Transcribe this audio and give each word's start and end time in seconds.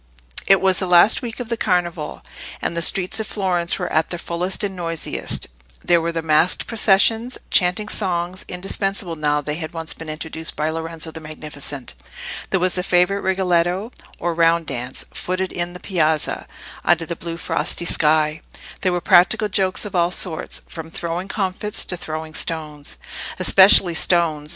It 0.47 0.61
was 0.61 0.79
the 0.79 0.87
last 0.87 1.21
week 1.21 1.39
of 1.39 1.49
the 1.49 1.55
Carnival, 1.55 2.23
and 2.59 2.75
the 2.75 2.81
streets 2.81 3.19
of 3.19 3.27
Florence 3.27 3.77
were 3.77 3.93
at 3.93 4.09
their 4.09 4.17
fullest 4.17 4.63
and 4.63 4.75
noisiest: 4.75 5.45
there 5.83 6.01
were 6.01 6.11
the 6.11 6.23
masqued 6.23 6.65
processions, 6.65 7.37
chanting 7.51 7.87
songs, 7.87 8.43
indispensable 8.47 9.15
now 9.15 9.41
they 9.41 9.53
had 9.57 9.73
once 9.75 9.93
been 9.93 10.09
introduced 10.09 10.55
by 10.55 10.71
Lorenzo 10.71 11.11
the 11.11 11.19
Magnificent; 11.19 11.93
there 12.49 12.59
was 12.59 12.73
the 12.73 12.81
favourite 12.81 13.21
rigoletto, 13.21 13.91
or 14.17 14.33
round 14.33 14.65
dance, 14.65 15.05
footed 15.13 15.51
"in 15.51 15.75
piazza" 15.77 16.47
under 16.83 17.05
the 17.05 17.15
blue 17.15 17.37
frosty 17.37 17.85
sky; 17.85 18.41
there 18.81 18.91
were 18.91 19.01
practical 19.01 19.49
jokes 19.49 19.85
of 19.85 19.93
all 19.95 20.09
sorts, 20.09 20.63
from 20.67 20.89
throwing 20.89 21.27
comfits 21.27 21.85
to 21.85 21.95
throwing 21.95 22.33
stones—especially 22.33 23.93
stones. 23.93 24.49